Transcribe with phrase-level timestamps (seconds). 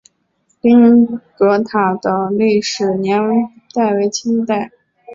[0.61, 1.07] 凌云
[1.37, 3.21] 阁塔的历史年
[3.71, 4.71] 代为清代。